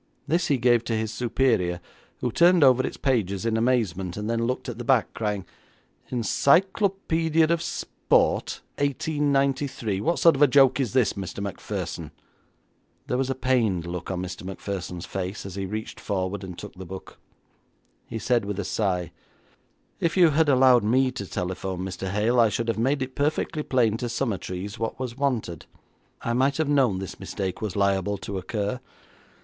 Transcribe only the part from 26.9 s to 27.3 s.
this